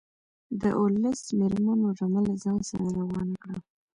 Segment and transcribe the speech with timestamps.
[0.61, 3.57] د اوولس مېرمنو رمه له ځان سره روانه کړه.